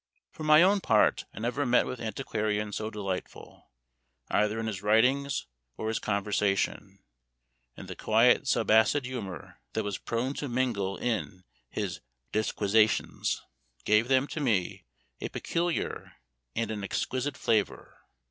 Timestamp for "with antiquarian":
1.85-2.71